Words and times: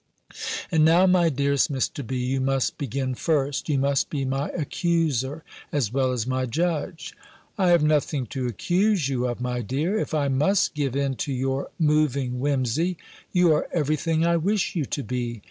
"And 0.71 0.83
now, 0.83 1.05
my 1.05 1.29
dearest 1.29 1.71
Mr. 1.71 2.01
B., 2.07 2.17
you 2.17 2.41
must 2.41 2.79
begin 2.79 3.13
first; 3.13 3.69
you 3.69 3.77
must 3.77 4.09
be 4.09 4.25
my 4.25 4.49
accuser, 4.49 5.43
as 5.71 5.93
well 5.93 6.11
as 6.11 6.25
my 6.25 6.47
judge." 6.47 7.13
"I 7.55 7.69
have 7.69 7.83
nothing 7.83 8.25
to 8.33 8.47
accuse 8.47 9.07
you 9.09 9.27
of, 9.27 9.39
my 9.39 9.61
dear, 9.61 9.99
if 9.99 10.15
I 10.15 10.27
must 10.27 10.73
give 10.73 10.95
in 10.95 11.17
to 11.17 11.31
your 11.31 11.69
moving 11.77 12.39
whimsy. 12.39 12.97
You 13.31 13.53
are 13.53 13.69
everything 13.71 14.25
I 14.25 14.37
wish 14.37 14.75
you 14.75 14.85
to 14.85 15.03
be. 15.03 15.39